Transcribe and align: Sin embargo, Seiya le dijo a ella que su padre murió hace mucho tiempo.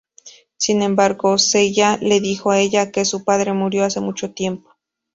Sin 0.57 0.81
embargo, 0.81 1.37
Seiya 1.37 1.97
le 1.97 2.19
dijo 2.21 2.49
a 2.49 2.59
ella 2.59 2.89
que 2.91 3.05
su 3.05 3.23
padre 3.23 3.53
murió 3.53 3.85
hace 3.85 3.99
mucho 3.99 4.31
tiempo. 4.33 4.71